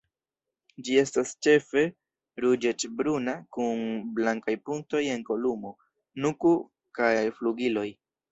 Ĝi 0.85 0.95
estas 1.01 1.33
ĉefe 1.47 1.83
ruĝecbruna 2.45 3.35
kun 3.57 3.83
blankaj 4.19 4.57
punktoj 4.69 5.01
en 5.17 5.23
kolumo, 5.29 5.75
nuko 6.27 6.57
kaj 7.01 7.15
flugiloj. 7.39 7.87